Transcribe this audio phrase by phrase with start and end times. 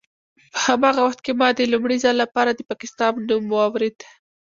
[0.53, 3.97] په هماغه وخت کې ما د لومړي ځل لپاره د پاکستان نوم واورېد.